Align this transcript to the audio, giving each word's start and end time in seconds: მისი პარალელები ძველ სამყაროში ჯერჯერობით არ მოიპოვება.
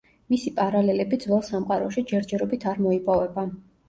მისი 0.33 0.51
პარალელები 0.59 1.19
ძველ 1.25 1.43
სამყაროში 1.49 2.03
ჯერჯერობით 2.13 2.65
არ 2.73 2.81
მოიპოვება. 2.87 3.45